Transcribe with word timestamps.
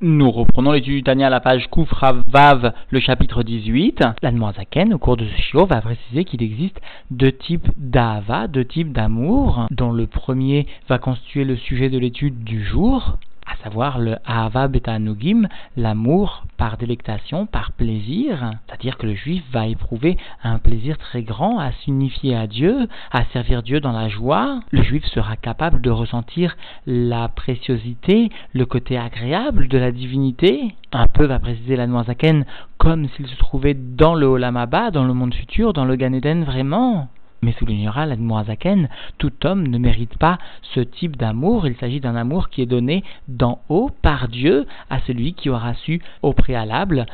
Nous 0.00 0.30
reprenons 0.30 0.70
l'étude 0.70 0.94
du 0.94 1.02
Tania 1.02 1.26
à 1.26 1.30
la 1.30 1.40
page 1.40 1.66
Koufra 1.70 2.14
Vav, 2.28 2.72
le 2.90 3.00
chapitre 3.00 3.42
18. 3.42 4.04
L'Anmoazaken, 4.22 4.94
au 4.94 4.98
cours 4.98 5.16
de 5.16 5.24
ce 5.24 5.42
shiur, 5.42 5.66
va 5.66 5.80
préciser 5.80 6.24
qu'il 6.24 6.40
existe 6.40 6.80
deux 7.10 7.32
types 7.32 7.66
d'Ahava, 7.76 8.46
deux 8.46 8.64
types 8.64 8.92
d'amour, 8.92 9.66
dont 9.72 9.90
le 9.90 10.06
premier 10.06 10.68
va 10.88 10.98
constituer 10.98 11.42
le 11.42 11.56
sujet 11.56 11.90
de 11.90 11.98
l'étude 11.98 12.44
du 12.44 12.62
jour, 12.64 13.18
à 13.48 13.56
savoir 13.64 13.98
le 13.98 14.16
Ahava 14.26 14.68
Betanugim, 14.68 15.48
l'amour 15.76 16.44
par 16.56 16.76
délectation, 16.76 17.46
par 17.46 17.72
plaisir, 17.72 18.50
c'est-à-dire 18.66 18.98
que 18.98 19.06
le 19.06 19.14
juif 19.14 19.42
va 19.52 19.66
éprouver 19.66 20.16
un 20.42 20.58
plaisir 20.58 20.98
très 20.98 21.22
grand 21.22 21.58
à 21.58 21.72
s'unifier 21.72 22.36
à 22.36 22.46
Dieu, 22.46 22.88
à 23.10 23.24
servir 23.32 23.62
Dieu 23.62 23.80
dans 23.80 23.92
la 23.92 24.08
joie. 24.08 24.60
Le 24.70 24.82
juif 24.82 25.04
sera 25.06 25.36
capable 25.36 25.80
de 25.80 25.90
ressentir 25.90 26.56
la 26.86 27.28
préciosité, 27.28 28.30
le 28.52 28.66
côté 28.66 28.98
agréable 28.98 29.68
de 29.68 29.78
la 29.78 29.92
divinité. 29.92 30.74
Un 30.92 31.06
peu 31.06 31.24
va 31.24 31.38
préciser 31.38 31.76
la 31.76 31.86
Noazaken 31.86 32.44
comme 32.78 33.08
s'il 33.10 33.26
se 33.26 33.36
trouvait 33.36 33.74
dans 33.74 34.14
le 34.14 34.26
Olamaba, 34.26 34.90
dans 34.90 35.04
le 35.04 35.14
monde 35.14 35.34
futur, 35.34 35.72
dans 35.72 35.84
le 35.84 35.96
Gan 35.96 36.12
Eden 36.12 36.44
vraiment. 36.44 37.08
Mais 37.42 37.52
soulignera 37.52 38.06
l'Admoazaken, 38.06 38.88
tout 39.18 39.32
homme 39.44 39.66
ne 39.66 39.78
mérite 39.78 40.18
pas 40.18 40.38
ce 40.74 40.80
type 40.80 41.16
d'amour. 41.16 41.66
Il 41.66 41.76
s'agit 41.76 42.00
d'un 42.00 42.16
amour 42.16 42.48
qui 42.48 42.62
est 42.62 42.66
donné 42.66 43.04
d'en 43.28 43.60
haut 43.68 43.90
par 44.02 44.28
Dieu 44.28 44.66
à 44.90 45.00
celui 45.00 45.34
qui 45.34 45.50
aura 45.50 45.74
su 45.74 46.00
au 46.22 46.32
préalable 46.32 47.06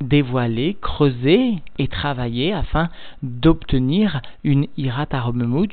dévoiler, 0.00 0.76
creuser 0.80 1.56
et 1.78 1.88
travailler 1.88 2.52
afin 2.52 2.90
d'obtenir 3.22 4.20
une 4.44 4.66
irat 4.76 5.06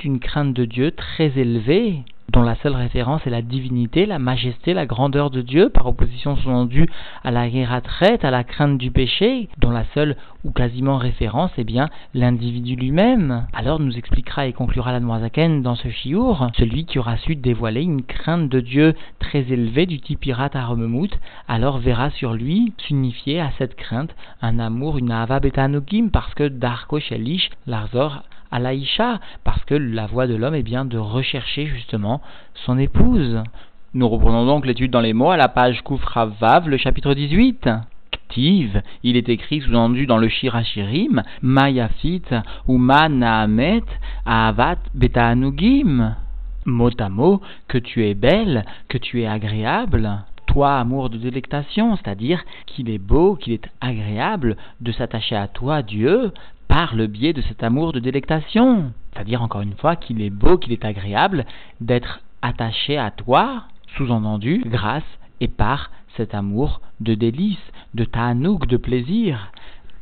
une 0.04 0.18
crainte 0.18 0.54
de 0.54 0.64
Dieu 0.64 0.92
très 0.92 1.38
élevée 1.38 2.04
dont 2.32 2.42
la 2.42 2.56
seule 2.56 2.74
référence 2.74 3.26
est 3.26 3.30
la 3.30 3.42
divinité, 3.42 4.06
la 4.06 4.18
majesté, 4.18 4.74
la 4.74 4.86
grandeur 4.86 5.30
de 5.30 5.42
Dieu, 5.42 5.68
par 5.68 5.86
opposition 5.86 6.36
sous-entendue 6.36 6.88
à 7.22 7.30
la 7.30 7.48
traite, 7.80 8.24
à 8.24 8.30
la 8.30 8.44
crainte 8.44 8.78
du 8.78 8.90
péché, 8.90 9.48
dont 9.58 9.70
la 9.70 9.84
seule 9.94 10.16
ou 10.44 10.50
quasiment 10.50 10.96
référence 10.98 11.50
est 11.58 11.64
bien 11.64 11.88
l'individu 12.12 12.76
lui-même. 12.76 13.46
Alors 13.52 13.80
nous 13.80 13.96
expliquera 13.96 14.46
et 14.46 14.52
conclura 14.52 14.92
la 14.92 15.00
Noazaken 15.00 15.62
dans 15.62 15.74
ce 15.74 15.88
chiour, 15.88 16.48
celui 16.56 16.84
qui 16.84 16.98
aura 16.98 17.16
su 17.18 17.36
dévoiler 17.36 17.82
une 17.82 18.02
crainte 18.02 18.48
de 18.48 18.60
Dieu 18.60 18.94
très 19.18 19.40
élevée 19.40 19.86
du 19.86 20.00
type 20.00 20.20
pirate 20.20 20.56
à 20.56 20.66
Romemout, 20.66 21.10
alors 21.48 21.78
verra 21.78 22.10
sur 22.10 22.34
lui 22.34 22.72
s'unifier 22.78 23.40
à 23.40 23.50
cette 23.58 23.76
crainte 23.76 24.14
un 24.42 24.58
amour, 24.58 24.98
une 24.98 25.10
ava 25.10 25.40
betanogim, 25.40 26.08
parce 26.10 26.34
que 26.34 26.48
Darko 26.48 27.00
Shelish, 27.00 27.50
Larzor, 27.66 28.22
à 28.54 28.60
l'Aïcha, 28.60 29.18
parce 29.42 29.64
que 29.64 29.74
la 29.74 30.06
voie 30.06 30.28
de 30.28 30.36
l'homme 30.36 30.54
est 30.54 30.62
bien 30.62 30.84
de 30.84 30.96
rechercher 30.96 31.66
justement 31.66 32.22
son 32.54 32.78
épouse. 32.78 33.42
Nous 33.94 34.08
reprenons 34.08 34.46
donc 34.46 34.64
l'étude 34.64 34.92
dans 34.92 35.00
les 35.00 35.12
mots 35.12 35.32
à 35.32 35.36
la 35.36 35.48
page 35.48 35.82
Koufra 35.82 36.26
Vav, 36.26 36.68
le 36.68 36.76
chapitre 36.76 37.14
18. 37.14 37.68
Ktiv, 38.12 38.80
il 39.02 39.16
est 39.16 39.28
écrit 39.28 39.60
sous-entendu 39.60 40.06
dans 40.06 40.18
le 40.18 40.28
Shirachirim, 40.28 41.24
Mayafit 41.42 42.22
ou 42.68 42.78
Ma 42.78 43.08
Naamet 43.08 43.82
Avat 44.24 44.78
Betaanugim. 44.94 46.14
Mot 46.64 47.00
à 47.00 47.08
mot, 47.08 47.42
que 47.66 47.78
tu 47.78 48.06
es 48.06 48.14
belle, 48.14 48.64
que 48.88 48.98
tu 48.98 49.20
es 49.20 49.26
agréable 49.26 50.22
toi, 50.46 50.78
amour 50.78 51.10
de 51.10 51.18
délectation, 51.18 51.96
c'est-à-dire 51.96 52.44
qu'il 52.66 52.88
est 52.88 52.98
beau, 52.98 53.34
qu'il 53.34 53.54
est 53.54 53.68
agréable 53.80 54.56
de 54.80 54.92
s'attacher 54.92 55.34
à 55.34 55.48
toi, 55.48 55.82
Dieu, 55.82 56.32
par 56.74 56.96
le 56.96 57.06
biais 57.06 57.32
de 57.32 57.40
cet 57.42 57.62
amour 57.62 57.92
de 57.92 58.00
délectation. 58.00 58.90
C'est-à-dire, 59.12 59.42
encore 59.42 59.60
une 59.60 59.76
fois, 59.76 59.94
qu'il 59.94 60.20
est 60.20 60.28
beau, 60.28 60.58
qu'il 60.58 60.72
est 60.72 60.84
agréable 60.84 61.46
d'être 61.80 62.20
attaché 62.42 62.98
à 62.98 63.12
toi, 63.12 63.62
sous-entendu, 63.96 64.60
grâce 64.66 65.04
et 65.40 65.46
par 65.46 65.92
cet 66.16 66.34
amour 66.34 66.80
de 66.98 67.14
délice, 67.14 67.64
de 67.94 68.04
ta'anouk, 68.04 68.66
de 68.66 68.76
plaisir. 68.76 69.52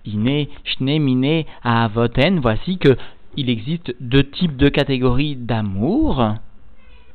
Iné, 0.06 0.48
shne, 0.64 0.98
mine, 0.98 1.44
avoten, 1.62 2.40
voici 2.40 2.78
que 2.78 2.96
il 3.36 3.50
existe 3.50 3.94
deux 4.00 4.24
types 4.30 4.56
de 4.56 4.70
catégories 4.70 5.36
d'amour. 5.36 6.36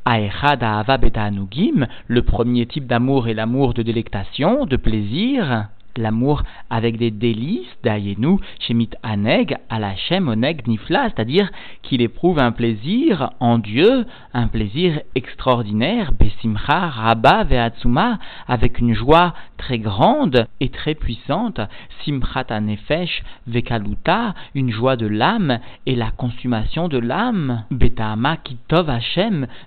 Aechad 0.06 0.62
ahava 0.62 1.00
le 1.00 2.22
premier 2.22 2.67
type 2.67 2.85
d'amour 2.85 3.28
est 3.28 3.34
l'amour 3.34 3.73
de 3.73 3.81
délectation, 3.81 4.67
de 4.67 4.78
plaisir 4.78 5.67
l'amour 5.97 6.44
avec 6.69 6.97
des 6.97 7.12
délices, 7.12 7.68
d'Ayenu, 7.84 8.38
Shemit 8.59 8.90
Aneg, 9.03 9.58
Alachem 9.69 10.28
Oneg 10.28 10.68
Nifla, 10.68 11.09
c'est-à-dire 11.09 11.50
qu'il 11.84 12.02
éprouve 12.02 12.40
un 12.40 12.52
plaisir 12.52 13.31
en 13.40 13.58
Dieu, 13.58 14.06
un 14.34 14.47
plaisir 14.47 15.02
extraordinaire, 15.16 16.12
Besimcha, 16.13 16.90
Rabba, 16.90 17.44
Veatsuma, 17.44 18.19
avec 18.47 18.80
une 18.80 18.94
joie 18.94 19.34
très 19.58 19.80
grande 19.80 20.47
et 20.59 20.69
très 20.69 20.96
puissante, 20.96 21.59
Simchat 22.03 22.46
Anefesh, 22.50 23.24
Vekaluta, 23.47 24.34
une 24.56 24.72
joie 24.72 24.96
de 24.96 25.08
l'âme 25.08 25.59
et 25.85 25.96
la 25.96 26.12
consommation 26.12 26.88
de 26.88 26.97
l'âme, 26.97 27.64
Betama 27.72 28.38
Kitov 28.38 28.91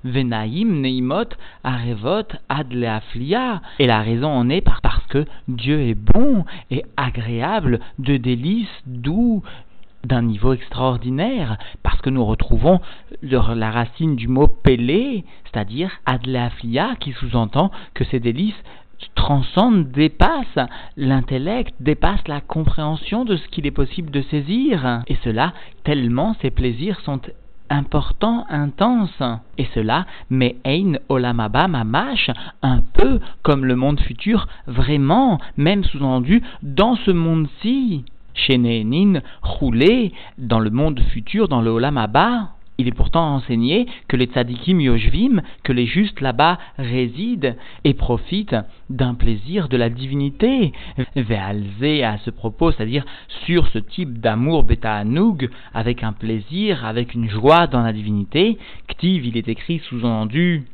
Venaim 0.05 0.81
Neimot, 0.81 1.31
Arevot, 1.65 2.29
Adleaflia, 2.49 3.63
et 3.79 3.87
la 3.87 4.01
raison 4.01 4.29
en 4.29 4.49
est 4.49 4.61
parce 4.61 5.07
que 5.09 5.25
Dieu 5.49 5.81
est 5.81 5.95
bon 5.95 6.20
et 6.71 6.85
agréable, 6.97 7.81
de 7.99 8.17
délices, 8.17 8.69
doux, 8.87 9.43
d'un 10.05 10.23
niveau 10.23 10.55
extraordinaire, 10.55 11.59
parce 11.83 12.01
que 12.01 12.11
nous 12.11 12.25
retrouvons 12.25 12.81
la 13.23 13.71
racine 13.71 14.17
du 14.17 14.29
mot 14.29 14.47
pélé, 14.47 15.25
c'est-à-dire 15.45 15.91
adleaflia, 16.07 16.97
qui 17.01 17.13
sous-entend 17.13 17.71
que 17.95 18.05
ces 18.05 18.21
délices 18.21 18.63
transcendent, 19.15 19.91
dépassent 19.91 20.69
l'intellect, 20.97 21.75
dépassent 21.81 22.29
la 22.29 22.41
compréhension 22.41 23.25
de 23.25 23.37
ce 23.37 23.49
qu'il 23.49 23.67
est 23.67 23.71
possible 23.71 24.11
de 24.11 24.23
saisir. 24.23 25.03
Et 25.07 25.17
cela, 25.25 25.53
tellement 25.85 26.35
ces 26.41 26.51
plaisirs 26.51 27.01
sont 27.01 27.21
important, 27.71 28.45
intense. 28.51 29.23
Et 29.57 29.67
cela 29.75 30.07
met 30.29 30.57
Ein 30.65 30.99
Olamaba 31.09 31.69
Mamash 31.69 32.31
un 32.63 32.83
peu 32.93 33.21
comme 33.43 33.65
le 33.65 33.77
monde 33.77 34.01
futur, 34.01 34.47
vraiment, 34.67 35.41
même 35.57 35.85
sous-entendu, 35.85 36.43
dans 36.63 36.97
ce 36.97 37.11
monde-ci. 37.11 38.05
Chez 38.33 38.59
roulé 39.43 40.13
dans 40.39 40.61
le 40.61 40.71
monde 40.71 41.01
futur, 41.13 41.49
dans 41.49 41.61
le 41.61 41.71
Olamaba. 41.71 42.51
Il 42.81 42.89
est 42.89 42.93
pourtant 42.93 43.35
enseigné 43.35 43.87
que 44.09 44.17
les 44.17 44.25
tzadikim 44.25 44.81
yoshvim, 44.81 45.43
que 45.65 45.73
les 45.75 45.85
justes 45.85 46.23
là-bas 46.23 46.59
résident 46.79 47.55
et 47.85 47.93
profitent 47.93 48.57
d'un 48.89 49.13
plaisir 49.13 49.69
de 49.69 49.77
la 49.77 49.91
divinité. 49.91 50.73
Ve'alze 51.15 52.03
à 52.03 52.17
ce 52.25 52.31
propos, 52.31 52.73
c'est-à-dire 52.73 53.05
sur 53.45 53.69
ce 53.69 53.79
type 53.79 54.19
d'amour 54.19 54.65
beta 54.65 55.05
avec 55.75 56.03
un 56.03 56.15
plaisir, 56.15 56.87
avec 56.87 57.13
une 57.13 57.29
joie 57.29 57.67
dans 57.67 57.83
la 57.83 57.93
divinité, 57.93 58.57
Ktiv, 58.89 59.27
il 59.27 59.37
est 59.37 59.49
écrit 59.49 59.81
sous-entendu 59.81 60.65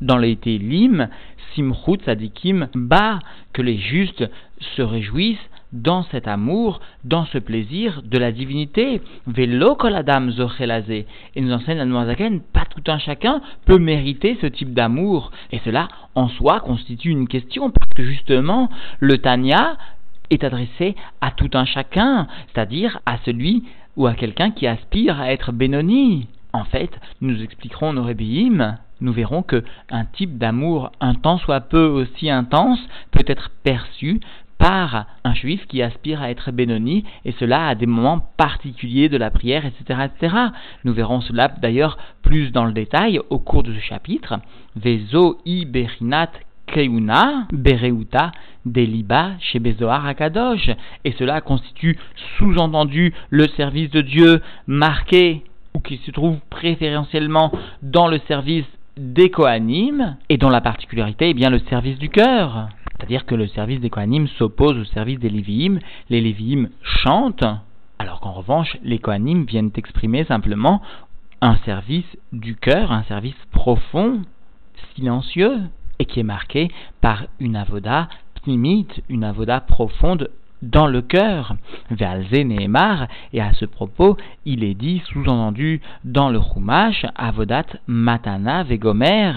dans 0.00 0.18
les 0.18 0.36
Télim, 0.36 1.08
Simchut 1.56 2.04
Tzadikim, 2.04 2.68
Ba, 2.72 3.18
que 3.52 3.62
les 3.62 3.78
justes 3.78 4.30
se 4.76 4.82
réjouissent 4.82 5.50
dans 5.72 6.02
cet 6.04 6.28
amour, 6.28 6.80
dans 7.04 7.24
ce 7.26 7.38
plaisir 7.38 8.02
de 8.04 8.18
la 8.18 8.32
divinité. 8.32 9.02
Velo 9.26 9.74
koladam 9.74 10.30
zochelazé. 10.30 11.06
Et 11.34 11.40
nous 11.40 11.52
enseigne 11.52 11.78
la 11.78 11.84
Noazaken, 11.84 12.40
pas 12.40 12.64
tout 12.64 12.90
un 12.90 12.98
chacun 12.98 13.40
peut 13.64 13.78
mériter 13.78 14.38
ce 14.40 14.46
type 14.46 14.74
d'amour. 14.74 15.30
Et 15.52 15.60
cela, 15.64 15.88
en 16.14 16.28
soi, 16.28 16.60
constitue 16.60 17.10
une 17.10 17.28
question, 17.28 17.70
parce 17.70 17.92
que 17.94 18.04
justement, 18.04 18.70
le 19.00 19.18
Tanya 19.18 19.76
est 20.30 20.44
adressé 20.44 20.96
à 21.20 21.30
tout 21.30 21.50
un 21.54 21.64
chacun, 21.64 22.26
c'est-à-dire 22.52 23.00
à 23.06 23.18
celui 23.24 23.64
ou 23.96 24.06
à 24.06 24.14
quelqu'un 24.14 24.50
qui 24.50 24.66
aspire 24.66 25.20
à 25.20 25.32
être 25.32 25.52
Benoni. 25.52 26.28
En 26.52 26.64
fait, 26.64 26.90
nous 27.20 27.42
expliquerons 27.42 27.92
nos 27.92 28.02
rébéim, 28.02 28.78
nous 29.00 29.12
verrons 29.12 29.42
que 29.42 29.62
un 29.90 30.04
type 30.06 30.38
d'amour 30.38 30.90
un 31.00 31.14
tant 31.14 31.38
soit 31.38 31.60
peu 31.60 31.86
aussi 31.86 32.30
intense 32.30 32.80
peut 33.10 33.24
être 33.26 33.50
perçu 33.62 34.20
par 34.58 35.06
un 35.24 35.34
juif 35.34 35.66
qui 35.66 35.82
aspire 35.82 36.22
à 36.22 36.30
être 36.30 36.50
bénoni, 36.50 37.04
et 37.24 37.32
cela 37.32 37.68
à 37.68 37.74
des 37.74 37.86
moments 37.86 38.20
particuliers 38.36 39.08
de 39.08 39.16
la 39.16 39.30
prière, 39.30 39.66
etc. 39.66 40.06
etc. 40.06 40.34
Nous 40.84 40.92
verrons 40.92 41.20
cela 41.20 41.48
d'ailleurs 41.48 41.98
plus 42.22 42.50
dans 42.52 42.64
le 42.64 42.72
détail 42.72 43.20
au 43.30 43.38
cours 43.38 43.62
de 43.62 43.74
ce 43.74 43.80
chapitre. 43.80 44.38
Vezo 44.76 45.38
i 45.44 45.64
berinat 45.64 46.30
keuna 46.66 47.46
bereuta 47.52 48.32
deliba 48.64 49.32
chez 49.40 49.60
Akadosh. 49.88 50.70
Et 51.04 51.12
cela 51.12 51.40
constitue 51.40 51.98
sous-entendu 52.36 53.14
le 53.30 53.46
service 53.56 53.90
de 53.90 54.00
Dieu 54.00 54.40
marqué 54.66 55.44
ou 55.74 55.80
qui 55.80 55.98
se 55.98 56.10
trouve 56.10 56.38
préférentiellement 56.50 57.52
dans 57.82 58.08
le 58.08 58.18
service 58.26 58.64
des 58.96 59.30
Kohanim 59.30 60.16
et 60.28 60.38
dont 60.38 60.48
la 60.48 60.62
particularité 60.62 61.30
est 61.30 61.34
bien 61.34 61.50
le 61.50 61.58
service 61.70 61.98
du 61.98 62.08
cœur. 62.08 62.68
C'est-à-dire 62.98 63.26
que 63.26 63.34
le 63.34 63.46
service 63.46 63.80
des 63.80 63.90
Kohanim 63.90 64.26
s'oppose 64.38 64.78
au 64.78 64.84
service 64.84 65.18
des 65.18 65.28
Lévi'im. 65.28 65.78
Les 66.08 66.20
Lévi'im 66.20 66.68
chantent, 66.82 67.44
alors 67.98 68.20
qu'en 68.20 68.32
revanche, 68.32 68.76
les 68.82 68.98
Kohanim 68.98 69.44
viennent 69.44 69.70
exprimer 69.76 70.24
simplement 70.24 70.80
un 71.40 71.56
service 71.64 72.16
du 72.32 72.56
cœur, 72.56 72.92
un 72.92 73.02
service 73.04 73.36
profond, 73.52 74.22
silencieux. 74.94 75.60
et 75.98 76.04
qui 76.04 76.20
est 76.20 76.24
marqué 76.24 76.70
par 77.00 77.24
une 77.40 77.56
avoda 77.56 78.08
pnimite, 78.42 79.02
une 79.08 79.24
avoda 79.24 79.60
profonde 79.60 80.28
dans 80.62 80.86
le 80.86 81.00
cœur. 81.02 81.54
Ve'alze 81.90 82.32
Nehemar, 82.32 83.08
et 83.32 83.40
à 83.40 83.52
ce 83.54 83.64
propos, 83.64 84.16
il 84.44 84.64
est 84.64 84.74
dit, 84.74 85.02
sous-entendu 85.06 85.80
dans 86.04 86.28
le 86.28 86.40
Chumash, 86.40 87.06
avodat 87.14 87.66
matana 87.86 88.62
vegomer. 88.62 89.32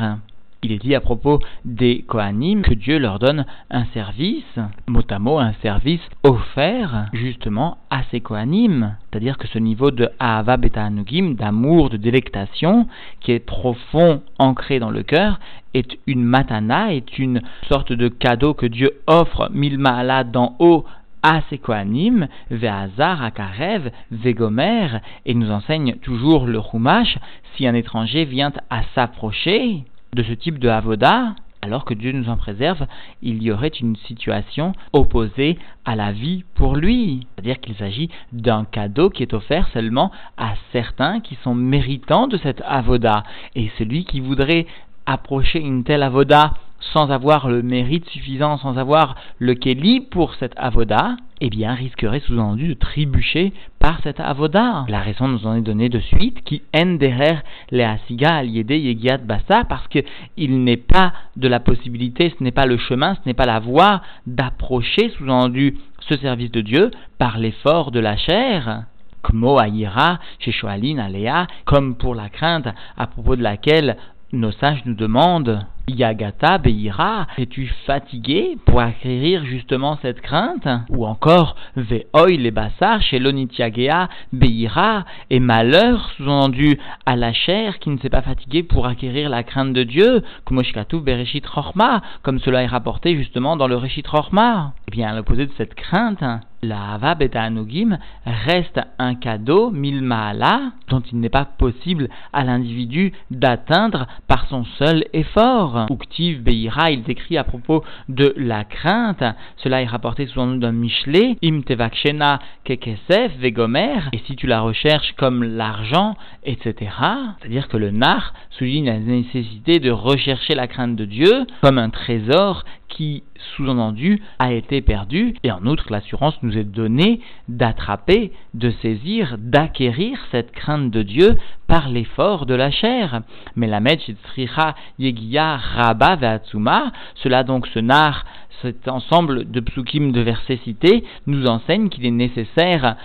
Il 0.61 0.73
est 0.73 0.79
dit 0.79 0.94
à 0.94 1.00
propos 1.00 1.39
des 1.63 2.03
Kohanim 2.06 2.63
que 2.63 2.73
Dieu 2.73 3.00
leur 3.00 3.17
donne 3.17 3.45
un 3.71 3.85
service, 3.94 4.59
mot 4.88 5.03
à 5.09 5.17
mot 5.17 5.39
un 5.39 5.53
service 5.61 6.01
offert 6.23 7.06
justement 7.13 7.77
à 7.89 8.03
ces 8.11 8.19
Kohanim. 8.19 8.97
C'est-à-dire 9.09 9.38
que 9.38 9.47
ce 9.47 9.57
niveau 9.57 9.89
de 9.91 10.09
Ahava 10.19 10.57
Beta 10.57 10.83
Anugim, 10.83 11.35
d'amour, 11.35 11.89
de 11.89 11.95
délectation, 11.95 12.88
qui 13.21 13.31
est 13.31 13.39
profond, 13.39 14.21
ancré 14.38 14.79
dans 14.79 14.89
le 14.89 15.03
cœur, 15.03 15.39
est 15.73 15.97
une 16.07 16.25
matana, 16.25 16.94
est 16.94 17.17
une 17.17 17.41
sorte 17.69 17.94
de 17.94 18.09
cadeau 18.09 18.53
que 18.53 18.65
Dieu 18.65 18.91
offre 19.07 19.50
mille 19.53 19.77
ma'ala 19.77 20.25
d'en 20.25 20.57
haut 20.59 20.83
à 21.23 21.39
ses 21.50 21.57
Kohanim, 21.57 22.27
Ve'azar, 22.51 23.23
Akarev, 23.23 23.91
Vegomer, 24.12 25.00
et 25.25 25.35
nous 25.35 25.51
enseigne 25.51 25.95
toujours 26.01 26.47
le 26.47 26.59
Chumash, 26.62 27.17
si 27.55 27.65
un 27.65 27.75
étranger 27.75 28.25
vient 28.25 28.51
à 28.69 28.81
s'approcher, 28.94 29.85
de 30.13 30.23
ce 30.23 30.33
type 30.33 30.59
de 30.59 30.69
avoda, 30.69 31.35
alors 31.61 31.83
que 31.83 31.94
Dieu 31.94 32.11
nous 32.11 32.29
en 32.29 32.38
préserve, 32.38 32.88
il 33.21 33.44
y 33.44 33.51
aurait 33.51 33.67
une 33.67 33.95
situation 33.95 34.71
opposée 34.94 35.57
à 35.83 35.95
la 35.95 36.11
vie 36.11 36.45
pour 36.56 36.75
lui. 36.75 37.27
C'est-à-dire 37.35 37.59
qu'il 37.59 37.75
s'agit 37.75 38.09
d'un 38.31 38.65
cadeau 38.65 39.09
qui 39.09 39.23
est 39.23 39.33
offert 39.33 39.67
seulement 39.73 40.11
à 40.38 40.53
certains 40.71 41.19
qui 41.19 41.35
sont 41.44 41.56
méritants 41.56 42.27
de 42.27 42.38
cette 42.38 42.63
avoda. 42.65 43.23
Et 43.56 43.69
celui 43.77 44.06
qui 44.06 44.21
voudrait 44.21 44.67
approcher 45.06 45.59
une 45.59 45.83
telle 45.83 46.03
avoda 46.03 46.53
sans 46.93 47.11
avoir 47.11 47.49
le 47.49 47.61
mérite 47.61 48.07
suffisant, 48.09 48.57
sans 48.57 48.77
avoir 48.77 49.15
le 49.37 49.53
kéli 49.53 50.01
pour 50.01 50.35
cette 50.35 50.53
avoda, 50.57 51.17
eh 51.41 51.49
bien, 51.49 51.73
risquerait 51.73 52.19
sous-entendu 52.19 52.69
de 52.69 52.73
trébucher 52.73 53.53
par 53.79 53.99
cette 54.03 54.19
avoda. 54.19 54.85
La 54.89 54.99
raison 54.99 55.27
nous 55.27 55.45
en 55.45 55.55
est 55.55 55.61
donnée 55.61 55.89
de 55.89 55.99
suite, 55.99 56.43
qui 56.43 56.61
en 56.75 56.95
derrière 56.95 57.43
les 57.71 57.83
asiga 57.83 58.35
aliédé 58.35 58.77
yegiat 58.77 59.17
bassa, 59.17 59.63
parce 59.63 59.87
qu'il 59.87 60.63
n'est 60.63 60.77
pas 60.77 61.13
de 61.37 61.47
la 61.47 61.59
possibilité, 61.59 62.33
ce 62.37 62.43
n'est 62.43 62.51
pas 62.51 62.65
le 62.65 62.77
chemin, 62.77 63.15
ce 63.15 63.21
n'est 63.25 63.33
pas 63.33 63.45
la 63.45 63.59
voie 63.59 64.01
d'approcher 64.27 65.09
sous-entendu 65.17 65.77
ce 66.07 66.17
service 66.17 66.51
de 66.51 66.61
Dieu 66.61 66.91
par 67.17 67.37
l'effort 67.37 67.91
de 67.91 67.99
la 67.99 68.17
chair. 68.17 68.83
Kmo 69.21 69.59
Aïra, 69.59 70.19
chez 70.39 70.53
Aléa, 70.65 71.47
comme 71.65 71.95
pour 71.95 72.15
la 72.15 72.29
crainte 72.29 72.69
à 72.97 73.07
propos 73.07 73.35
de 73.35 73.43
laquelle 73.43 73.97
nos 74.31 74.51
sages 74.51 74.83
nous 74.85 74.93
demandent 74.93 75.65
Yagata 75.87 76.59
Beira, 76.59 77.27
es-tu 77.37 77.67
fatigué 77.87 78.57
pour 78.65 78.79
acquérir 78.79 79.43
justement 79.45 79.97
cette 80.01 80.21
crainte? 80.21 80.67
Ou 80.89 81.05
encore 81.05 81.55
Ve'oy 81.75 82.37
les 82.37 82.51
bassar 82.51 83.01
chez 83.01 83.17
l'onitiagea 83.17 84.07
Beira, 84.31 85.05
et 85.31 85.39
malheur 85.39 86.11
sous-entendu 86.17 86.77
à 87.07 87.15
la 87.15 87.33
chair 87.33 87.79
qui 87.79 87.89
ne 87.89 87.97
s'est 87.97 88.09
pas 88.09 88.21
fatiguée 88.21 88.61
pour 88.61 88.85
acquérir 88.85 89.29
la 89.29 89.43
crainte 89.43 89.73
de 89.73 89.83
Dieu, 89.83 90.23
comme 90.45 90.61
Bereshit 91.03 91.45
Rochma, 91.47 92.01
comme 92.21 92.39
cela 92.39 92.61
est 92.61 92.67
rapporté 92.67 93.17
justement 93.17 93.57
dans 93.57 93.67
le 93.67 93.77
Reshit 93.77 94.07
Rochma. 94.07 94.73
Eh 94.87 94.91
bien, 94.91 95.09
à 95.09 95.15
l'opposé 95.15 95.47
de 95.47 95.51
cette 95.57 95.73
crainte, 95.73 96.23
la 96.61 96.94
Hava 96.94 97.15
Anugim 97.35 97.97
reste 98.25 98.79
un 98.97 99.15
cadeau, 99.15 99.71
milmaala, 99.71 100.71
dont 100.88 101.01
il 101.11 101.19
n'est 101.19 101.29
pas 101.29 101.45
possible 101.45 102.09
à 102.33 102.44
l'individu 102.44 103.13
d'atteindre 103.31 104.07
par 104.27 104.47
son 104.47 104.65
seul 104.77 105.06
effort. 105.13 105.88
Uktiv 105.89 106.41
Beira, 106.41 106.91
il 106.91 107.03
décrit 107.03 107.38
à 107.38 107.44
propos 107.44 107.83
de 108.07 108.33
la 108.38 108.63
crainte, 108.63 109.23
cela 109.57 109.81
est 109.81 109.85
rapporté 109.85 110.27
sous 110.27 110.39
nom 110.39 110.56
d'un 110.56 110.71
Michelet, 110.71 111.38
Im 111.44 111.61
Tevakshena 111.61 112.39
Kekesef 112.63 113.38
Vegomer, 113.39 114.09
et 114.13 114.19
si 114.25 114.35
tu 114.35 114.47
la 114.47 114.62
recherches 114.62 115.13
comme 115.17 115.44
l'argent, 115.44 116.15
etc. 116.44 116.91
C'est-à-dire 117.39 117.67
que 117.67 117.77
le 117.77 117.91
nar 117.91 118.33
souligne 118.51 118.85
la 118.85 119.00
nécessité 119.00 119.79
de 119.79 119.91
rechercher 119.91 120.55
la 120.55 120.67
crainte 120.67 120.95
de 120.95 121.05
Dieu 121.05 121.45
comme 121.62 121.77
un 121.77 121.89
trésor 121.89 122.63
qui, 122.89 123.24
sous-entendu, 123.56 124.21
a 124.39 124.51
été 124.51 124.81
perdu, 124.81 125.36
et 125.44 125.51
en 125.51 125.65
outre 125.65 125.91
l'assurance 125.91 126.38
nous 126.41 126.57
est 126.57 126.63
donnée 126.63 127.21
d'attraper, 127.47 128.33
de 128.53 128.71
saisir, 128.81 129.38
d'acquérir 129.38 130.18
cette 130.31 130.51
crainte 130.51 130.91
de 130.91 131.03
Dieu 131.03 131.38
par 131.68 131.88
l'effort 131.89 132.45
de 132.45 132.56
la 132.56 132.71
chair. 132.71 133.21
Mais 133.56 133.68
la 133.68 133.80
Tricha 134.24 134.75
Yegia 134.97 135.57
Rabba 135.57 136.15
Veatsuma, 136.15 136.91
cela 137.15 137.44
donc 137.44 137.68
ce 137.68 137.80
nar, 137.80 138.25
cet 138.62 138.88
ensemble 138.88 139.50
de 139.50 139.59
psukim 139.62 140.12
de 140.12 140.21
versets 140.21 140.59
cités, 140.63 141.06
nous 141.27 141.45
enseigne 141.45 141.89
qu'il 141.89 142.06
est 142.06 142.12
nécessaire 142.12 142.97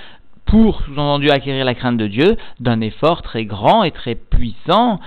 pour, 0.46 0.82
sous-entendu, 0.82 1.30
acquérir 1.30 1.64
la 1.64 1.74
crainte 1.74 1.96
de 1.96 2.06
Dieu, 2.06 2.36
d'un 2.60 2.80
effort 2.80 3.22
très 3.22 3.44
grand 3.44 3.82
et 3.82 3.90
très 3.90 4.14
puissant, 4.14 5.00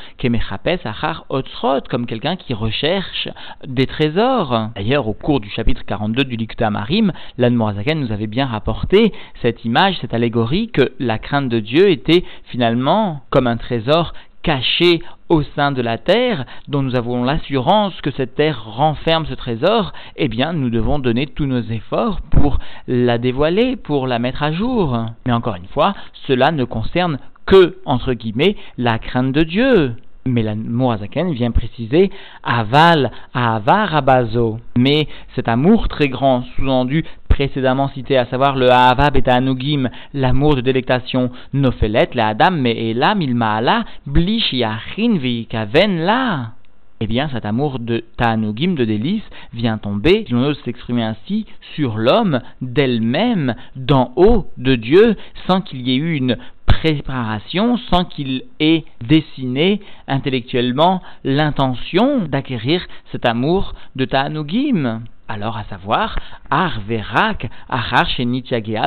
achar 0.85 1.25
otsrot, 1.29 1.81
comme 1.89 2.05
quelqu'un 2.05 2.35
qui 2.35 2.53
recherche 2.53 3.29
des 3.65 3.85
trésors. 3.85 4.69
D'ailleurs, 4.75 5.07
au 5.07 5.13
cours 5.13 5.39
du 5.39 5.49
chapitre 5.49 5.83
42 5.85 6.23
du 6.23 6.35
Likta 6.35 6.69
Marim, 6.69 7.11
l'Anmorazaken 7.37 7.99
nous 7.99 8.11
avait 8.11 8.27
bien 8.27 8.45
rapporté 8.45 9.13
cette 9.41 9.65
image, 9.65 9.97
cette 10.01 10.13
allégorie, 10.13 10.69
que 10.69 10.93
la 10.99 11.17
crainte 11.19 11.49
de 11.49 11.59
Dieu 11.59 11.89
était 11.89 12.23
finalement 12.45 13.21
comme 13.29 13.47
un 13.47 13.57
trésor 13.57 14.13
caché 14.43 15.01
au 15.29 15.43
sein 15.55 15.71
de 15.71 15.81
la 15.81 15.97
terre, 15.97 16.45
dont 16.67 16.81
nous 16.81 16.95
avons 16.95 17.23
l'assurance 17.23 17.99
que 18.01 18.11
cette 18.11 18.35
terre 18.35 18.63
renferme 18.65 19.25
ce 19.25 19.33
trésor, 19.33 19.91
eh 20.15 20.27
bien 20.27 20.53
nous 20.53 20.69
devons 20.69 20.99
donner 20.99 21.27
tous 21.27 21.45
nos 21.45 21.61
efforts 21.61 22.21
pour 22.31 22.59
la 22.87 23.17
dévoiler, 23.17 23.75
pour 23.75 24.07
la 24.07 24.19
mettre 24.19 24.43
à 24.43 24.51
jour. 24.53 24.97
Mais 25.25 25.33
encore 25.33 25.55
une 25.55 25.67
fois, 25.67 25.93
cela 26.27 26.51
ne 26.51 26.63
concerne 26.63 27.19
que, 27.45 27.77
entre 27.85 28.13
guillemets, 28.13 28.55
la 28.77 28.99
crainte 28.99 29.31
de 29.31 29.43
Dieu. 29.43 29.95
Mais 30.27 30.43
la 30.43 30.55
Moazaken 30.55 31.31
vient 31.31 31.51
préciser 31.51 32.11
aval, 32.43 33.11
avar, 33.33 33.95
abazo. 33.95 34.59
Mais 34.77 35.07
cet 35.35 35.47
amour 35.47 35.87
très 35.87 36.09
grand, 36.09 36.43
sous-entendu 36.55 37.03
précédemment 37.37 37.89
cité, 37.89 38.17
à 38.17 38.25
savoir 38.25 38.55
le 38.55 38.71
Ahava 38.71 39.09
Anugim, 39.27 39.89
l'amour 40.15 40.55
de 40.55 40.61
délectation, 40.61 41.29
Nofelet, 41.53 42.09
la 42.15 42.29
Adam, 42.29 42.49
mais 42.51 42.95
là, 42.95 43.13
Milmaala, 43.13 43.85
Blish 44.07 44.53
Yachin 44.53 45.17
Vikaven 45.17 45.99
là. 45.99 46.53
Eh 46.99 47.05
bien, 47.05 47.29
cet 47.31 47.45
amour 47.45 47.77
de 47.77 48.03
Ta'anugim, 48.17 48.73
de 48.73 48.83
délice, 48.83 49.21
vient 49.53 49.77
tomber, 49.77 50.25
si 50.25 50.33
l'on 50.33 50.45
ose 50.45 50.59
s'exprimer 50.65 51.03
ainsi, 51.03 51.45
sur 51.75 51.97
l'homme 51.97 52.39
d'elle-même, 52.61 53.53
d'en 53.75 54.13
haut 54.15 54.47
de 54.57 54.73
Dieu, 54.73 55.15
sans 55.45 55.61
qu'il 55.61 55.87
y 55.87 55.91
ait 55.91 55.97
eu 55.97 56.15
une 56.15 56.37
préparation, 56.81 57.77
sans 57.89 58.05
qu'il 58.05 58.43
ait 58.59 58.83
dessiné 59.01 59.81
intellectuellement 60.07 61.01
l'intention 61.23 62.25
d'acquérir 62.25 62.85
cet 63.11 63.25
amour 63.25 63.73
de 63.95 64.05
Ta'anugim 64.05 65.01
alors 65.29 65.57
à 65.57 65.65
savoir 65.65 66.15
Ar 66.49 66.79
Verak 66.87 67.49
Achar 67.67 68.07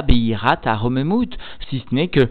Beirat 0.06 0.60
Aromemut, 0.64 1.36
si 1.68 1.80
ce 1.86 1.94
n'est 1.94 2.08
que 2.08 2.30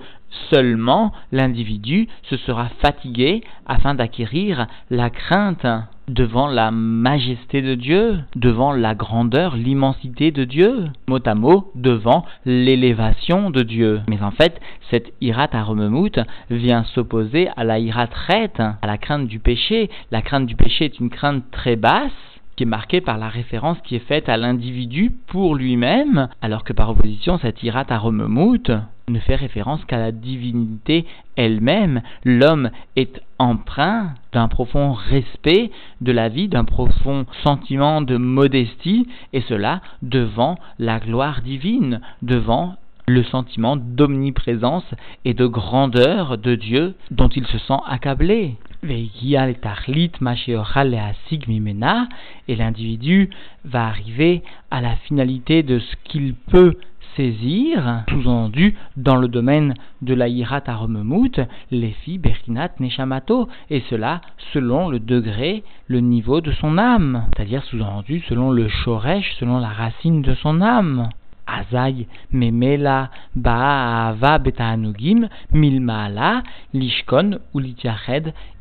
seulement 0.52 1.12
l'individu 1.32 2.08
se 2.24 2.38
sera 2.38 2.70
fatigué 2.82 3.44
afin 3.68 3.94
d'acquérir 3.94 4.66
la 4.90 5.12
crainte 5.12 5.68
devant 6.10 6.48
la 6.48 6.72
majesté 6.72 7.62
de 7.62 7.76
Dieu, 7.76 8.20
devant 8.36 8.74
la 8.74 8.96
grandeur, 8.96 9.56
l'immensité 9.56 10.32
de 10.32 10.44
Dieu, 10.44 10.86
mot 11.08 11.20
à 11.26 11.36
mot, 11.36 11.72
devant 11.76 12.26
l'élévation 12.46 13.50
de 13.50 13.64
Dieu. 13.64 14.02
Mais 14.10 14.22
en 14.22 14.32
fait, 14.32 14.60
cette 14.90 15.14
irat 15.22 15.50
aromemut 15.54 16.20
vient 16.50 16.84
s'opposer 16.84 17.50
à 17.56 17.64
la 17.64 17.80
irat 17.80 18.08
à 18.82 18.88
la 18.88 18.98
crainte 18.98 19.28
du 19.28 19.40
péché. 19.40 19.90
La 20.12 20.22
crainte 20.22 20.46
du 20.46 20.56
péché 20.56 20.86
est 20.86 21.00
une 21.00 21.10
crainte 21.10 21.44
très 21.52 21.76
basse, 21.76 22.12
qui 22.60 22.64
est 22.64 22.66
marqué 22.66 23.00
par 23.00 23.18
la 23.18 23.30
référence 23.30 23.78
qui 23.86 23.96
est 23.96 24.06
faite 24.06 24.28
à 24.28 24.36
l'individu 24.36 25.14
pour 25.28 25.56
lui-même, 25.56 26.28
alors 26.42 26.66
que 26.66 26.74
par 26.74 26.90
opposition, 26.90 27.38
cette 27.38 27.64
irat 27.64 27.86
aromemut 27.88 28.70
ne 29.08 29.20
fait 29.20 29.36
référence 29.36 29.86
qu'à 29.86 29.98
la 29.98 30.12
divinité 30.12 31.06
elle-même. 31.38 32.02
L'homme 32.26 32.70
est 32.98 33.22
empreint 33.38 34.10
d'un 34.34 34.50
profond 34.50 34.92
respect 34.92 35.72
de 36.02 36.12
la 36.12 36.28
vie, 36.28 36.50
d'un 36.50 36.66
profond 36.66 37.26
sentiment 37.44 38.02
de 38.02 38.18
modestie, 38.18 39.08
et 39.32 39.40
cela 39.48 39.80
devant 40.02 40.58
la 40.80 41.00
gloire 41.00 41.42
divine, 41.42 42.02
devant 42.24 42.76
le 43.10 43.24
sentiment 43.24 43.76
d'omniprésence 43.76 44.86
et 45.26 45.34
de 45.34 45.46
grandeur 45.48 46.38
de 46.38 46.56
Dieu 46.56 46.96
dont 47.12 47.30
il 47.30 47.46
se 47.48 47.58
sent 47.58 47.80
accablé 47.88 48.56
et 48.88 49.06
l'individu 52.56 53.30
va 53.66 53.88
arriver 53.88 54.44
à 54.72 54.80
la 54.82 54.96
finalité 54.96 55.64
de 55.64 55.80
ce 55.80 55.96
qu'il 56.06 56.34
peut 56.34 56.78
saisir, 57.18 58.04
sous-entendu 58.10 58.78
dans 58.96 59.18
le 59.18 59.28
domaine 59.28 59.74
de 60.02 60.14
la 60.14 60.30
hirat 60.30 60.62
aromemut, 60.68 61.42
les 61.72 61.92
filles 61.92 62.20
berinat 62.20 62.70
neshamato, 62.80 63.50
et 63.70 63.84
cela 63.90 64.22
selon 64.54 64.88
le 64.88 65.00
degré, 65.00 65.64
le 65.88 66.00
niveau 66.00 66.40
de 66.40 66.52
son 66.54 66.78
âme, 66.78 67.26
c'est-à-dire 67.36 67.64
sous-entendu 67.66 68.22
selon 68.30 68.52
le 68.52 68.70
shoresh, 68.70 69.36
selon 69.40 69.60
la 69.60 69.70
racine 69.70 70.22
de 70.22 70.36
son 70.36 70.62
âme. 70.62 71.10
Azay 71.58 72.08
memela 72.32 73.10
ba'ava 73.36 74.38
betaanugim 74.38 75.28
milmaala 75.52 76.44
lishkon 76.74 77.40
ou 77.54 77.62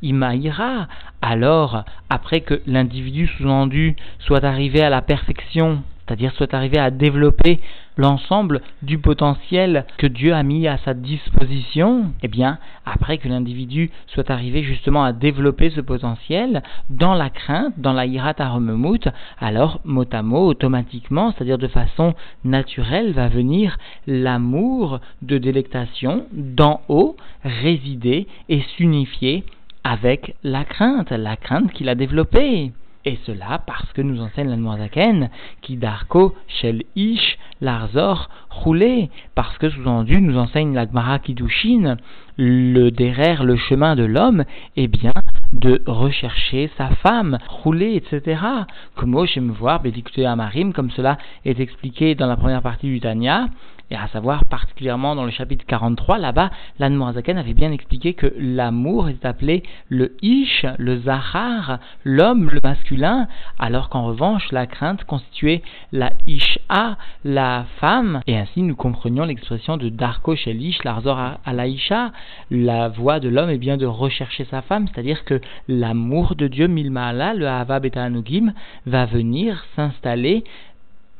imaira. 0.02 0.88
Alors, 1.20 1.84
après 2.08 2.40
que 2.40 2.62
l'individu 2.66 3.26
sous-entendu 3.26 3.96
soit 4.18 4.44
arrivé 4.44 4.82
à 4.82 4.90
la 4.90 5.02
perfection, 5.02 5.82
c'est-à-dire 6.06 6.32
soit 6.32 6.54
arrivé 6.54 6.78
à 6.78 6.90
développer 6.90 7.60
l'ensemble 7.98 8.62
du 8.82 8.98
potentiel 8.98 9.84
que 9.98 10.06
Dieu 10.06 10.32
a 10.32 10.42
mis 10.42 10.66
à 10.66 10.78
sa 10.78 10.94
disposition, 10.94 12.12
eh 12.22 12.28
bien, 12.28 12.58
après 12.86 13.18
que 13.18 13.28
l'individu 13.28 13.90
soit 14.06 14.30
arrivé 14.30 14.62
justement 14.62 15.04
à 15.04 15.12
développer 15.12 15.68
ce 15.70 15.82
potentiel, 15.82 16.62
dans 16.88 17.14
la 17.14 17.28
crainte, 17.28 17.74
dans 17.76 17.92
la 17.92 18.06
hirat 18.06 18.34
aromemut, 18.38 19.08
alors 19.38 19.80
mot 19.84 20.06
à 20.10 20.22
mot, 20.22 20.46
automatiquement, 20.46 21.32
c'est-à-dire 21.32 21.58
de 21.58 21.68
façon 21.68 22.14
naturelle, 22.44 23.12
va 23.12 23.28
venir 23.28 23.76
l'amour 24.06 25.00
de 25.20 25.36
délectation 25.36 26.24
d'en 26.32 26.80
haut 26.88 27.16
résider 27.44 28.26
et 28.48 28.62
s'unifier 28.76 29.44
avec 29.84 30.34
la 30.44 30.64
crainte, 30.64 31.10
la 31.10 31.36
crainte 31.36 31.72
qu'il 31.72 31.88
a 31.88 31.94
développée. 31.94 32.72
Et 33.08 33.18
cela 33.24 33.62
parce 33.66 33.90
que 33.94 34.02
nous 34.02 34.20
enseigne 34.20 34.50
la 34.50 34.58
Noirzaken, 34.58 35.30
qui 35.62 35.78
darko 35.78 36.34
shel 36.46 36.82
ish 36.94 37.38
larzor 37.62 38.28
roulé, 38.50 39.08
parce 39.34 39.56
que 39.56 39.70
sous-entendu 39.70 40.20
nous 40.20 40.36
enseigne 40.36 40.74
la 40.74 40.84
Gmara 40.84 41.18
Kiddushin, 41.18 41.96
le 42.36 42.90
derrière 42.90 43.44
le 43.44 43.56
chemin 43.56 43.96
de 43.96 44.04
l'homme, 44.04 44.44
est 44.76 44.88
bien 44.88 45.14
de 45.54 45.82
rechercher 45.86 46.70
sa 46.76 46.90
femme, 46.96 47.38
rouler, 47.48 47.94
etc. 47.94 48.42
Comme 48.94 49.12
me 49.12 49.52
voir, 49.52 49.80
Amarim, 50.26 50.74
comme 50.74 50.90
cela 50.90 51.16
est 51.46 51.60
expliqué 51.60 52.14
dans 52.14 52.26
la 52.26 52.36
première 52.36 52.60
partie 52.60 52.88
du 52.88 53.00
Tanya, 53.00 53.48
et 53.90 53.96
à 53.96 54.08
savoir 54.08 54.44
particulièrement 54.44 55.14
dans 55.14 55.24
le 55.24 55.30
chapitre 55.30 55.64
43, 55.66 56.18
là-bas, 56.18 56.50
l'Anne 56.78 57.00
avait 57.02 57.54
bien 57.54 57.72
expliqué 57.72 58.14
que 58.14 58.32
l'amour 58.38 59.08
est 59.08 59.24
appelé 59.24 59.62
le 59.88 60.16
Ish, 60.22 60.66
le 60.78 61.00
Zahar, 61.00 61.78
l'homme, 62.04 62.50
le 62.50 62.60
masculin, 62.62 63.28
alors 63.58 63.88
qu'en 63.88 64.04
revanche, 64.04 64.50
la 64.52 64.66
crainte 64.66 65.04
constituait 65.04 65.62
la 65.92 66.12
Isha, 66.26 66.96
la 67.24 67.64
femme, 67.80 68.20
et 68.26 68.36
ainsi 68.36 68.62
nous 68.62 68.76
comprenions 68.76 69.24
l'expression 69.24 69.76
de 69.76 69.88
Darko 69.88 70.36
Shelish, 70.36 70.84
l'Arzor 70.84 71.18
à 71.18 71.52
la 71.52 71.66
Isha, 71.66 72.12
la 72.50 72.88
voix 72.88 73.20
de 73.20 73.28
l'homme 73.28 73.50
est 73.50 73.58
bien 73.58 73.76
de 73.76 73.86
rechercher 73.86 74.46
sa 74.50 74.62
femme, 74.62 74.86
c'est-à-dire 74.88 75.24
que 75.24 75.40
l'amour 75.68 76.34
de 76.34 76.46
Dieu, 76.46 76.66
Milmaala, 76.66 77.34
le 77.34 77.48
Hava 77.48 77.80
Beta 77.80 78.08
va 78.86 79.06
venir 79.06 79.64
s'installer 79.76 80.44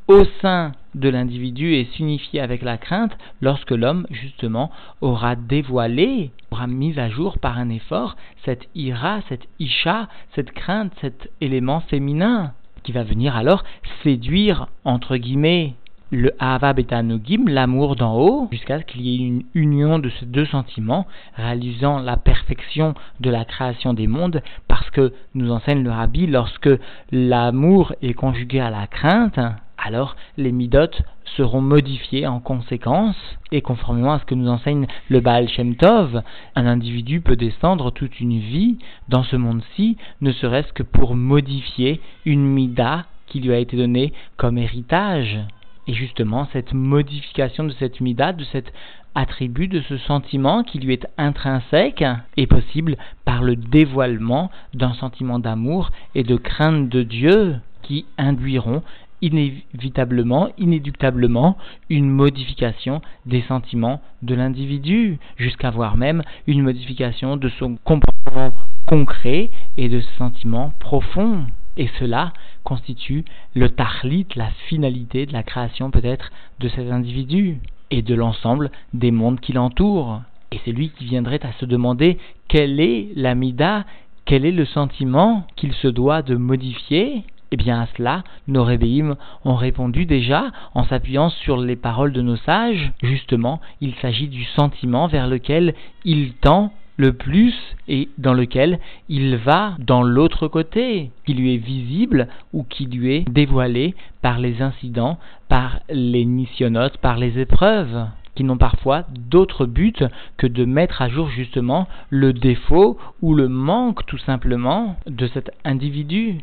au 0.07 0.25
sein 0.41 0.73
de 0.95 1.09
l'individu 1.09 1.75
et 1.75 1.89
s'unifier 1.93 2.41
avec 2.41 2.63
la 2.63 2.79
crainte 2.79 3.17
lorsque 3.41 3.71
l'homme, 3.71 4.07
justement, 4.11 4.71
aura 5.01 5.37
dévoilé, 5.37 6.31
aura 6.51 6.67
mis 6.67 6.99
à 6.99 7.09
jour 7.09 7.39
par 7.39 7.59
un 7.59 7.69
effort 7.69 8.17
cette 8.45 8.69
ira, 8.75 9.21
cette 9.29 9.49
isha, 9.59 10.09
cette 10.35 10.53
crainte, 10.53 10.93
cet 11.01 11.31
élément 11.41 11.81
féminin, 11.81 12.53
qui 12.83 12.93
va 12.93 13.03
venir 13.03 13.37
alors 13.37 13.65
séduire, 14.03 14.69
entre 14.85 15.17
guillemets, 15.17 15.75
le 16.11 16.33
Ahava 16.39 16.73
Betanogim, 16.73 17.49
l'amour 17.49 17.97
d'en 17.97 18.17
haut, 18.17 18.49
jusqu'à 18.51 18.79
ce 18.81 18.85
qu'il 18.85 19.03
y 19.03 19.15
ait 19.15 19.27
une 19.27 19.45
union 19.55 19.99
de 19.99 20.09
ces 20.09 20.27
deux 20.27 20.47
sentiments, 20.47 21.07
réalisant 21.35 21.99
la 21.99 22.17
perfection 22.17 22.95
de 23.21 23.31
la 23.31 23.45
création 23.45 23.93
des 23.93 24.07
mondes, 24.07 24.43
parce 24.69 24.89
que, 24.91 25.13
nous 25.35 25.51
enseigne 25.51 25.83
le 25.83 25.91
Rabbi, 25.91 26.27
lorsque 26.27 26.71
l'amour 27.13 27.93
est 28.01 28.15
conjugué 28.15 28.61
à 28.61 28.71
la 28.71 28.87
crainte, 28.87 29.39
alors 29.79 30.17
les 30.37 30.53
midotes 30.53 31.03
seront 31.37 31.61
modifiées 31.61 32.27
en 32.27 32.41
conséquence, 32.41 33.17
et 33.53 33.63
conformément 33.63 34.13
à 34.13 34.19
ce 34.19 34.25
que 34.25 34.35
nous 34.35 34.49
enseigne 34.49 34.87
le 35.09 35.21
Baal 35.21 35.49
Shem 35.49 35.77
Tov, 35.77 36.23
un 36.57 36.67
individu 36.67 37.21
peut 37.21 37.37
descendre 37.37 37.91
toute 37.93 38.21
une 38.21 38.39
vie 38.39 38.79
dans 39.09 39.23
ce 39.23 39.37
monde-ci, 39.37 39.97
ne 40.21 40.33
serait-ce 40.33 40.73
que 40.73 40.83
pour 40.83 41.15
modifier 41.15 42.01
une 42.25 42.45
mida 42.45 43.07
qui 43.27 43.41
lui 43.41 43.53
a 43.53 43.59
été 43.59 43.77
donnée 43.77 44.13
comme 44.37 44.59
héritage. 44.59 45.39
Et 45.87 45.95
justement, 45.95 46.49
cette 46.53 46.75
modification 46.75 47.65
de 47.65 47.73
cette 47.79 48.01
mida, 48.01 48.33
de 48.33 48.45
cet 48.45 48.73
attribut, 49.15 49.69
de 49.69 49.81
ce 49.83 49.97
sentiment 49.97 50.63
qui 50.63 50.79
lui 50.79 50.93
est 50.93 51.07
intrinsèque, 51.17 52.05
est 52.37 52.47
possible 52.47 52.97
par 53.25 53.43
le 53.43 53.57
dévoilement 53.57 54.51
d'un 54.75 54.93
sentiment 54.95 55.39
d'amour 55.39 55.91
et 56.15 56.25
de 56.25 56.37
crainte 56.37 56.89
de 56.89 57.03
Dieu 57.03 57.57
qui 57.83 58.05
induiront 58.19 58.83
inévitablement, 59.23 60.49
inéductablement, 60.59 61.57
une 61.89 62.11
modification 62.11 63.01
des 63.27 63.43
sentiments 63.43 64.01
de 64.23 64.35
l'individu, 64.35 65.19
jusqu'à 65.37 65.71
voir 65.71 65.97
même 65.97 66.23
une 66.47 66.63
modification 66.63 67.37
de 67.37 67.49
son 67.49 67.77
comportement 67.85 68.53
concret 68.87 69.51
et 69.77 69.89
de 69.89 70.01
ses 70.01 70.17
sentiments 70.19 70.73
profonds. 70.79 71.47
Et 71.77 71.89
cela 72.01 72.33
constitue 72.65 73.25
le 73.55 73.69
tahlit, 73.71 74.27
la 74.35 74.51
finalité 74.69 75.27
de 75.27 75.33
la 75.33 75.43
création 75.43 75.91
peut-être 75.91 76.31
de 76.59 76.69
cet 76.69 76.91
individu 76.91 77.59
et 77.91 78.03
de 78.03 78.15
l'ensemble 78.15 78.71
des 78.93 79.11
mondes 79.11 79.41
qui 79.41 79.53
l'entourent. 79.53 80.23
Et 80.51 80.61
c'est 80.65 80.73
lui 80.73 80.91
qui 80.91 81.05
viendrait 81.05 81.45
à 81.45 81.53
se 81.61 81.67
demander 81.67 82.19
quelle 82.49 82.81
est 82.81 83.09
l'amida, 83.15 83.85
quel 84.25 84.45
est 84.45 84.53
le 84.53 84.65
sentiment 84.65 85.47
qu'il 85.57 85.73
se 85.73 85.89
doit 85.89 86.23
de 86.23 86.37
modifier 86.37 87.23
eh 87.51 87.57
bien 87.57 87.81
à 87.81 87.87
cela, 87.97 88.25
nos 88.47 88.65
rébéim 88.65 89.17
ont 89.45 89.55
répondu 89.55 90.05
déjà 90.07 90.51
en 90.75 90.85
s'appuyant 90.85 91.31
sur 91.31 91.57
les 91.57 91.77
paroles 91.77 92.13
de 92.13 92.23
nos 92.23 92.37
sages. 92.37 92.93
Justement, 93.03 93.61
il 93.81 93.95
s'agit 93.97 94.29
du 94.29 94.45
sentiment 94.45 95.07
vers 95.07 95.27
lequel 95.27 95.75
il 96.05 96.35
tend 96.35 96.73
le 96.99 97.13
plus 97.13 97.55
et 97.87 98.09
dans 98.19 98.35
lequel 98.35 98.81
il 99.09 99.37
va 99.37 99.77
dans 99.79 100.03
l'autre 100.03 100.49
côté, 100.49 101.13
qui 101.25 101.33
lui 101.33 101.55
est 101.55 101.59
visible 101.59 102.29
ou 102.53 102.65
qui 102.65 102.87
lui 102.87 103.15
est 103.15 103.31
dévoilé 103.31 103.95
par 104.21 104.39
les 104.41 104.61
incidents, 104.61 105.19
par 105.49 105.79
les 105.89 106.25
missionnotes, 106.25 106.99
par 106.99 107.17
les 107.17 107.39
épreuves 107.39 108.09
qui 108.35 108.45
n'ont 108.45 108.57
parfois 108.57 109.05
d'autre 109.11 109.67
but 109.67 110.05
que 110.37 110.47
de 110.47 110.65
mettre 110.65 111.03
à 111.03 111.09
jour 111.09 111.29
justement 111.29 111.89
le 112.09 112.33
défaut 112.33 112.97
ou 113.21 113.35
le 113.35 113.49
manque 113.49 114.07
tout 114.07 114.19
simplement 114.19 114.97
de 115.09 115.27
cet 115.27 115.51
individu. 115.65 116.39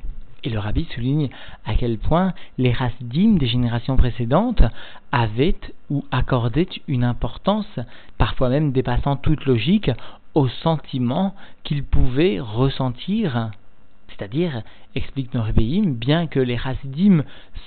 Et 0.46 0.52
le 0.52 0.60
rabbi 0.60 0.86
souligne 0.94 1.30
à 1.66 1.74
quel 1.74 1.98
point 1.98 2.34
les 2.60 2.72
racidim 2.72 3.38
des 3.38 3.48
générations 3.48 3.98
précédentes 3.98 4.62
avaient 5.12 5.58
ou 5.90 6.06
accordaient 6.12 6.70
une 6.88 7.04
importance, 7.04 7.80
parfois 8.20 8.50
même 8.50 8.72
dépassant 8.72 9.16
toute 9.16 9.46
logique, 9.46 9.90
aux 10.36 10.48
sentiments 10.48 11.34
qu'ils 11.64 11.84
pouvaient 11.84 12.40
ressentir. 12.40 13.50
C'est-à-dire, 14.10 14.62
explique 14.94 15.34
nos 15.34 15.44
bien 15.96 16.28
que 16.28 16.40
les 16.40 16.56
racidim 16.56 17.24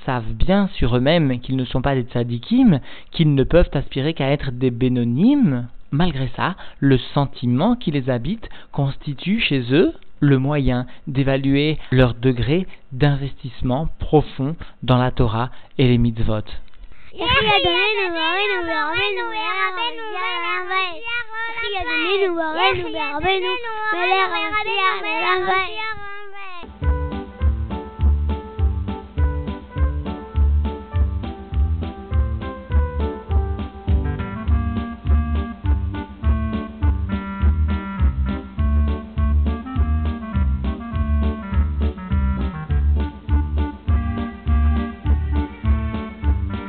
savent 0.07 0.33
bien 0.33 0.69
sur 0.75 0.97
eux-mêmes 0.97 1.41
qu'ils 1.41 1.57
ne 1.57 1.65
sont 1.65 1.83
pas 1.83 1.97
des 1.97 2.03
tzadikim, 2.03 2.79
qu'ils 3.11 3.35
ne 3.35 3.43
peuvent 3.43 3.71
aspirer 3.73 4.15
qu'à 4.15 4.31
être 4.31 4.53
des 4.53 4.71
bénonymes, 4.71 5.67
malgré 5.91 6.31
ça, 6.37 6.55
le 6.79 6.99
sentiment 7.13 7.75
qui 7.75 7.91
les 7.91 8.09
habite 8.09 8.49
constitue 8.71 9.41
chez 9.41 9.65
eux 9.73 9.93
le 10.21 10.39
moyen 10.39 10.87
d'évaluer 11.07 11.79
leur 11.91 12.15
degré 12.15 12.67
d'investissement 12.93 13.89
profond 13.99 14.57
dans 14.83 14.99
la 14.99 15.11
Torah 15.11 15.51
et 15.79 15.87
les 15.87 15.99
mitzvot. 15.99 16.45